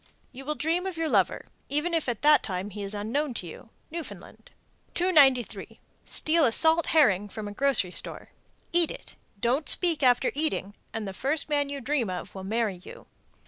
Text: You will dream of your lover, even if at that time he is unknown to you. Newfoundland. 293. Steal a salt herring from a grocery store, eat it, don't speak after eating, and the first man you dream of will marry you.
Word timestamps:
You 0.31 0.45
will 0.45 0.55
dream 0.55 0.87
of 0.87 0.97
your 0.97 1.07
lover, 1.09 1.45
even 1.69 1.93
if 1.93 2.09
at 2.09 2.23
that 2.23 2.41
time 2.41 2.71
he 2.71 2.81
is 2.81 2.95
unknown 2.95 3.35
to 3.35 3.45
you. 3.45 3.69
Newfoundland. 3.91 4.49
293. 4.95 5.79
Steal 6.07 6.43
a 6.45 6.51
salt 6.51 6.87
herring 6.87 7.29
from 7.29 7.47
a 7.47 7.53
grocery 7.53 7.91
store, 7.91 8.29
eat 8.73 8.89
it, 8.89 9.15
don't 9.39 9.69
speak 9.69 10.01
after 10.01 10.31
eating, 10.33 10.73
and 10.91 11.07
the 11.07 11.13
first 11.13 11.49
man 11.49 11.69
you 11.69 11.79
dream 11.81 12.09
of 12.09 12.33
will 12.33 12.43
marry 12.43 12.77
you. 12.83 13.05